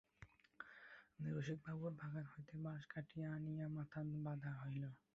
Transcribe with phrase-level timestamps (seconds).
[1.27, 4.83] রসিকবাবুর বাগান হইতে বাঁশ কাটিয়া আনিয়া মাচা বাধা হইল।